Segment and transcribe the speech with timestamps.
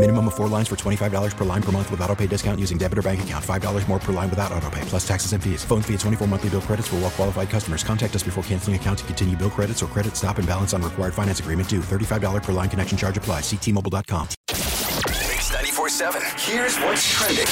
[0.00, 2.78] Minimum of four lines for $25 per line per month with auto pay discount using
[2.78, 3.44] debit or bank account.
[3.44, 5.62] $5 more per line without auto pay, plus taxes and fees.
[5.62, 7.84] Phone fee at 24 monthly bill credits for all well qualified customers.
[7.84, 10.80] Contact us before canceling account to continue bill credits or credit stop and balance on
[10.80, 11.80] required finance agreement due.
[11.80, 13.42] $35 per line connection charge applies.
[13.42, 14.26] Ctmobile.com.
[14.48, 16.50] Mix 94.7.
[16.50, 17.44] Here's what's trending.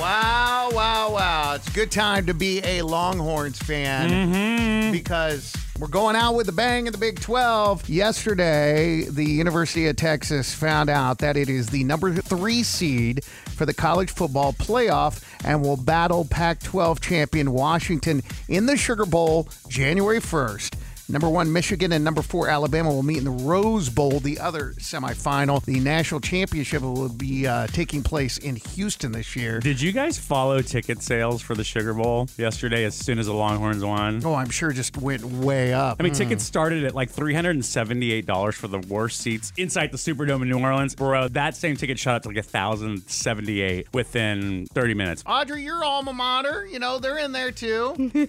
[0.00, 1.54] Wow, wow, wow.
[1.56, 4.92] It's a good time to be a Longhorns fan mm-hmm.
[4.92, 7.88] because we're going out with a bang in the Big 12.
[7.88, 13.66] Yesterday, the University of Texas found out that it is the number three seed for
[13.66, 19.48] the college football playoff and will battle Pac 12 champion Washington in the Sugar Bowl
[19.68, 20.76] January 1st.
[21.08, 24.74] Number one, Michigan, and number four, Alabama will meet in the Rose Bowl, the other
[24.78, 25.62] semifinal.
[25.64, 29.60] The national championship will be uh, taking place in Houston this year.
[29.60, 33.34] Did you guys follow ticket sales for the Sugar Bowl yesterday as soon as the
[33.34, 34.22] Longhorns won?
[34.24, 35.98] Oh, I'm sure just went way up.
[36.00, 40.48] I mean, tickets started at like $378 for the worst seats inside the Superdome in
[40.48, 40.94] New Orleans.
[40.94, 45.22] Bro, that same ticket shot up to like 1078 within 30 minutes.
[45.26, 47.94] Audrey, your alma mater, you know, they're in there too.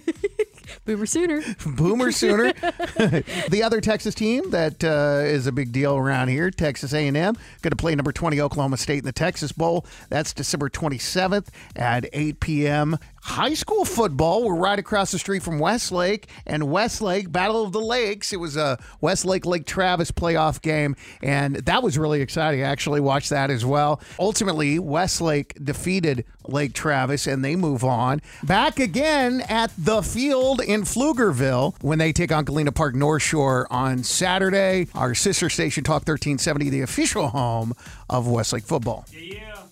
[0.84, 1.42] Boomer Sooner.
[1.66, 2.52] Boomer Sooner.
[3.48, 7.36] the other Texas team that uh, is a big deal around here, Texas A&M, going
[7.62, 9.86] to play number 20 Oklahoma State in the Texas Bowl.
[10.08, 12.98] That's December 27th at 8 p.m.
[13.26, 17.80] High school football, we're right across the street from Westlake and Westlake Battle of the
[17.80, 18.32] Lakes.
[18.32, 22.62] It was a Westlake Lake Travis playoff game, and that was really exciting.
[22.62, 24.00] I actually watched that as well.
[24.18, 28.22] Ultimately, Westlake defeated Lake Travis, and they move on.
[28.44, 33.66] Back again at the field in Pflugerville when they take on Galena Park North Shore
[33.70, 34.86] on Saturday.
[34.94, 37.74] Our sister station, Talk 1370, the official home
[38.08, 39.04] of Westlake football.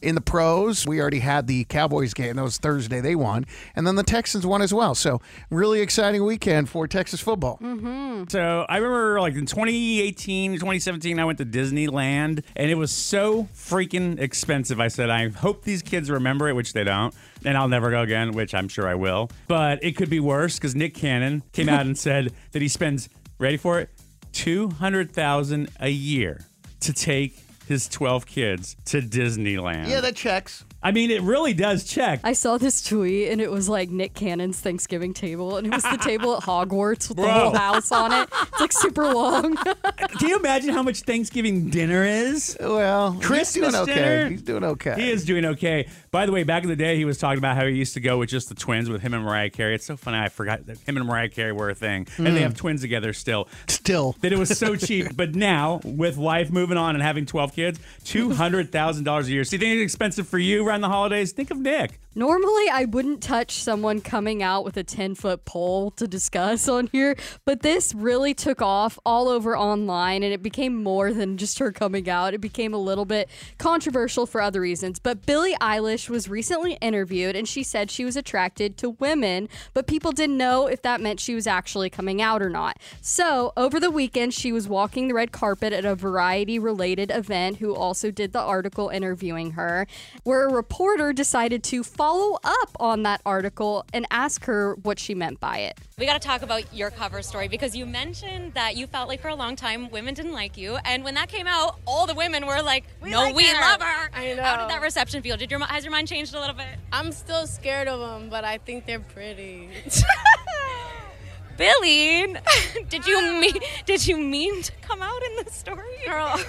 [0.04, 2.36] In the pros, we already had the Cowboys game.
[2.36, 3.00] That was Thursday.
[3.00, 3.46] They won.
[3.74, 4.94] And then the Texans won as well.
[4.94, 7.58] So, really exciting weekend for Texas football.
[7.62, 8.24] Mm-hmm.
[8.28, 13.48] So I remember like in 2018, 2017, I went to Disneyland and it was so
[13.54, 14.78] freaking expensive.
[14.78, 17.14] I said, I hope these kids remember it, which they don't.
[17.44, 19.30] And I'll never go again, which I'm sure I will.
[19.48, 23.08] But it could be worse because Nick Cannon came out and said that he spends,
[23.38, 23.90] ready for it,
[24.32, 26.40] 200000 a year
[26.80, 29.88] to take his 12 kids to Disneyland.
[29.88, 30.64] Yeah, that checks.
[30.82, 32.20] I mean, it really does check.
[32.24, 35.82] I saw this tweet and it was like Nick Cannon's Thanksgiving table, and it was
[35.82, 38.28] the table at Hogwarts with the whole house on it.
[38.30, 39.56] It's like super long.
[40.18, 42.56] Can you imagine how much Thanksgiving dinner is?
[42.60, 43.94] Well, Christmas he's doing okay.
[43.94, 44.28] dinner?
[44.28, 44.94] He's doing okay.
[44.96, 45.88] He is doing okay.
[46.14, 48.00] By the way, back in the day, he was talking about how he used to
[48.00, 49.74] go with just the twins with him and Mariah Carey.
[49.74, 50.16] It's so funny.
[50.16, 52.42] I forgot that him and Mariah Carey were a thing, and they mm.
[52.42, 53.48] have twins together still.
[53.66, 54.14] Still.
[54.20, 55.16] That it was so cheap.
[55.16, 59.42] But now, with life moving on and having 12 kids, $200,000 a year.
[59.42, 61.32] So you think it's expensive for you around the holidays?
[61.32, 61.98] Think of Nick.
[62.16, 66.88] Normally, I wouldn't touch someone coming out with a 10 foot pole to discuss on
[66.92, 71.58] here, but this really took off all over online and it became more than just
[71.58, 72.32] her coming out.
[72.32, 75.00] It became a little bit controversial for other reasons.
[75.00, 79.88] But Billie Eilish was recently interviewed and she said she was attracted to women, but
[79.88, 82.78] people didn't know if that meant she was actually coming out or not.
[83.00, 87.56] So, over the weekend, she was walking the red carpet at a variety related event,
[87.56, 89.88] who also did the article interviewing her,
[90.22, 95.14] where a reporter decided to follow up on that article and ask her what she
[95.14, 95.78] meant by it.
[95.98, 99.20] We got to talk about your cover story because you mentioned that you felt like
[99.20, 102.14] for a long time women didn't like you, and when that came out, all the
[102.14, 104.42] women were like, "No, like we her." love her." I know.
[104.42, 105.36] How did that reception feel?
[105.36, 106.66] Did your has your mind changed a little bit?
[106.92, 109.68] I'm still scared of them, but I think they're pretty.
[111.56, 112.34] Billie,
[112.88, 113.54] did you mean
[113.86, 116.40] did you mean to come out in the story, Girl.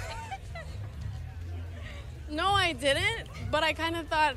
[2.29, 4.35] no, I didn't, but I kind of thought,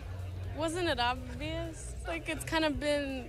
[0.58, 1.94] wasn't it obvious?
[2.06, 3.26] Like it's kind of been.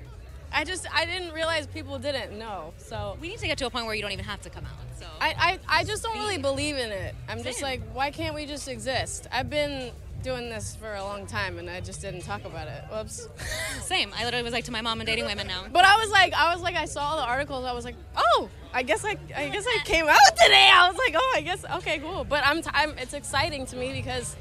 [0.52, 2.74] I just I didn't realize people didn't know.
[2.78, 4.66] So We need to get to a point where you don't even have to come
[4.66, 5.00] out.
[5.00, 7.14] So I I, I just don't really believe in it.
[7.28, 9.28] I'm just like, why can't we just exist?
[9.32, 9.92] I've been
[10.24, 12.84] doing this for a long time and I just didn't talk about it.
[12.92, 13.30] Whoops.
[13.82, 14.12] Same.
[14.18, 15.64] I literally was like to my mom, I'm dating women now.
[15.72, 17.64] But I was like, I was like, I saw the articles.
[17.64, 20.70] I was like, oh, I guess I, I guess I came out today.
[20.74, 22.26] I was like, oh, I guess okay, cool.
[22.26, 24.36] But I'm, t- I'm it's exciting to me because,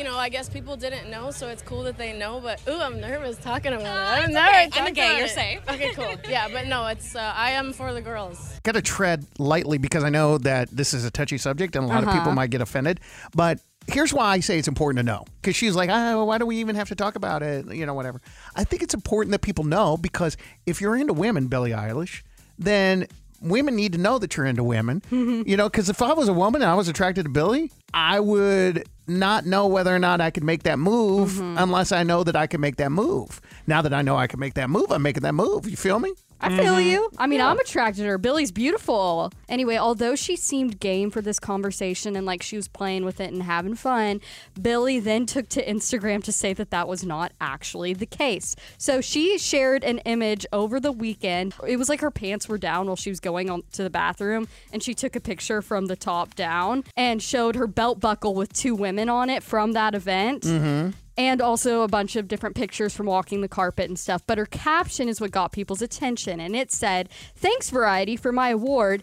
[0.00, 2.40] you know, I guess people didn't know, so it's cool that they know.
[2.40, 4.22] But ooh, I'm nervous talking about it.
[4.22, 4.66] I'm it's nervous.
[4.68, 4.80] okay.
[4.80, 5.30] I'm a gay, you're it.
[5.30, 5.60] safe.
[5.68, 6.14] Okay, cool.
[6.30, 8.58] Yeah, but no, it's uh, I am for the girls.
[8.62, 11.88] Got to tread lightly because I know that this is a touchy subject and a
[11.88, 12.32] lot of people Uh-huh.
[12.34, 13.00] might get offended.
[13.36, 16.46] But here's why I say it's important to know because she's like, oh, why do
[16.46, 17.70] we even have to talk about it?
[17.70, 18.22] You know, whatever.
[18.56, 22.22] I think it's important that people know because if you're into women, Billie Eilish,
[22.58, 23.06] then
[23.40, 25.00] women need to know that you're into women.
[25.10, 25.48] Mm-hmm.
[25.48, 28.20] You know, because if I was a woman and I was attracted to Billie, I
[28.20, 31.56] would not know whether or not I could make that move mm-hmm.
[31.58, 33.40] unless I know that I can make that move.
[33.66, 35.68] Now that I know I can make that move, I'm making that move.
[35.68, 36.12] You feel me?
[36.40, 37.10] I feel you.
[37.18, 38.18] I mean, I'm attracted to her.
[38.18, 39.32] Billie's beautiful.
[39.48, 43.32] Anyway, although she seemed game for this conversation and like she was playing with it
[43.32, 44.20] and having fun,
[44.60, 48.56] Billie then took to Instagram to say that that was not actually the case.
[48.78, 51.54] So she shared an image over the weekend.
[51.66, 54.48] It was like her pants were down while she was going on to the bathroom,
[54.72, 58.52] and she took a picture from the top down and showed her belt buckle with
[58.52, 60.10] two women on it from that event
[60.50, 60.90] Mm-hmm.
[61.20, 64.22] And also a bunch of different pictures from walking the carpet and stuff.
[64.26, 68.48] But her caption is what got people's attention, and it said, "Thanks Variety for my
[68.48, 69.02] award."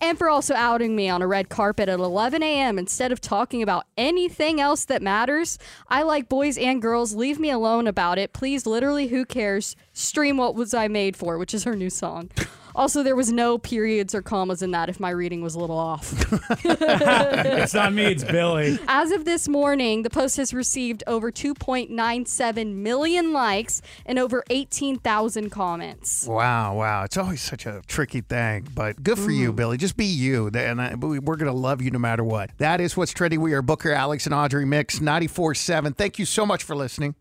[0.00, 2.78] And for also outing me on a red carpet at 11 a.m.
[2.78, 5.58] instead of talking about anything else that matters.
[5.88, 7.14] I like boys and girls.
[7.14, 8.32] Leave me alone about it.
[8.32, 9.74] Please, literally, who cares?
[9.92, 12.30] Stream What Was I Made For, which is her new song.
[12.78, 15.76] Also, there was no periods or commas in that if my reading was a little
[15.76, 16.14] off.
[16.64, 18.78] it's not me, it's Billie.
[18.86, 25.50] As of this morning, the post has received over 2.97 million likes and over 18,000
[25.50, 26.24] comments.
[26.28, 27.02] Wow, wow.
[27.02, 29.56] It's always such a tricky thing, but good for you, mm.
[29.56, 29.76] Billie.
[29.76, 30.46] Just be you.
[30.54, 32.52] And I, we- we're going to love you no matter what.
[32.58, 33.40] That is what's trending.
[33.40, 35.94] We are Booker, Alex, and Audrey Mix 94 7.
[35.94, 37.16] Thank you so much for listening.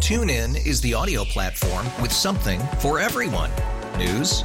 [0.00, 3.52] TuneIn is the audio platform with something for everyone.
[3.96, 4.44] News,